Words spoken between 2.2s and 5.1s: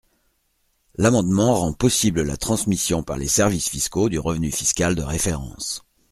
la transmission par les services fiscaux du revenu fiscal de